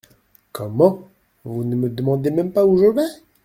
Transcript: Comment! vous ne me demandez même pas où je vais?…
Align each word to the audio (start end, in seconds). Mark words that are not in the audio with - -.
Comment! 0.51 1.07
vous 1.45 1.63
ne 1.63 1.75
me 1.75 1.87
demandez 1.87 2.31
même 2.31 2.51
pas 2.51 2.65
où 2.65 2.75
je 2.79 2.85
vais?… 2.87 3.21